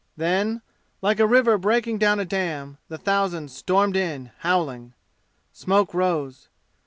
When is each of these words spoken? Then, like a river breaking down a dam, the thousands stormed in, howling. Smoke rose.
Then, 0.17 0.63
like 1.03 1.19
a 1.19 1.27
river 1.27 1.59
breaking 1.59 1.99
down 1.99 2.19
a 2.19 2.25
dam, 2.25 2.79
the 2.89 2.97
thousands 2.97 3.55
stormed 3.55 3.95
in, 3.95 4.31
howling. 4.39 4.93
Smoke 5.53 5.93
rose. 5.93 6.49